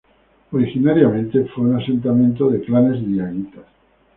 [0.51, 3.65] Originariamente, fue un asentamiento de clanes diaguitas.